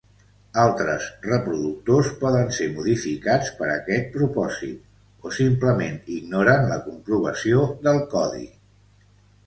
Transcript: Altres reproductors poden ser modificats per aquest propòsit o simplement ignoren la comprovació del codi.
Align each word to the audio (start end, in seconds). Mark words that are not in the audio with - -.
Altres 0.59 1.09
reproductors 1.25 2.09
poden 2.23 2.49
ser 2.61 2.69
modificats 2.79 3.53
per 3.61 3.69
aquest 3.75 4.11
propòsit 4.17 5.25
o 5.31 5.37
simplement 5.43 6.03
ignoren 6.21 6.69
la 6.75 6.83
comprovació 6.91 7.65
del 7.89 8.07
codi. 8.17 8.47